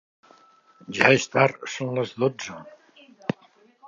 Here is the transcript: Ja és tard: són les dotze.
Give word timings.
Ja 0.99 1.11
és 1.17 1.27
tard: 1.35 1.67
són 1.73 1.91
les 1.99 2.13
dotze. 2.23 2.57